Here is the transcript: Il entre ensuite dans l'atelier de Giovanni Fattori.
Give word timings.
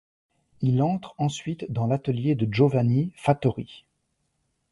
Il 0.61 0.81
entre 0.81 1.13
ensuite 1.19 1.71
dans 1.71 1.85
l'atelier 1.85 2.33
de 2.33 2.51
Giovanni 2.51 3.11
Fattori. 3.15 3.85